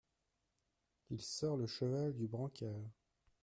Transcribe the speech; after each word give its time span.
Il 1.11 1.21
sort 1.21 1.57
le 1.57 1.67
cheval 1.67 2.15
du 2.15 2.25
brancard. 2.25 2.89